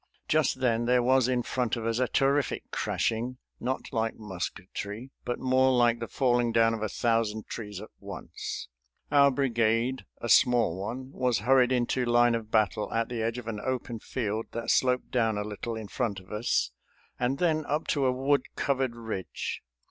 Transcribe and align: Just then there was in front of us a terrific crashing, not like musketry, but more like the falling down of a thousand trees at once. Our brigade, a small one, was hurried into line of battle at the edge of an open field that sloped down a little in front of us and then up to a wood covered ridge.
Just 0.27 0.61
then 0.61 0.85
there 0.85 1.03
was 1.03 1.27
in 1.27 1.43
front 1.43 1.75
of 1.75 1.85
us 1.85 1.99
a 1.99 2.07
terrific 2.07 2.71
crashing, 2.71 3.37
not 3.59 3.93
like 3.93 4.15
musketry, 4.15 5.11
but 5.25 5.37
more 5.37 5.71
like 5.71 5.99
the 5.99 6.07
falling 6.07 6.51
down 6.51 6.73
of 6.73 6.81
a 6.81 6.89
thousand 6.89 7.45
trees 7.45 7.79
at 7.79 7.91
once. 7.99 8.67
Our 9.11 9.29
brigade, 9.29 10.05
a 10.17 10.27
small 10.27 10.75
one, 10.75 11.11
was 11.11 11.37
hurried 11.45 11.71
into 11.71 12.03
line 12.03 12.33
of 12.33 12.49
battle 12.49 12.91
at 12.91 13.09
the 13.09 13.21
edge 13.21 13.37
of 13.37 13.47
an 13.47 13.59
open 13.63 13.99
field 13.99 14.47
that 14.53 14.71
sloped 14.71 15.11
down 15.11 15.37
a 15.37 15.43
little 15.43 15.75
in 15.75 15.87
front 15.87 16.19
of 16.19 16.31
us 16.31 16.71
and 17.19 17.37
then 17.37 17.63
up 17.67 17.85
to 17.89 18.07
a 18.07 18.11
wood 18.11 18.47
covered 18.55 18.95
ridge. 18.95 19.61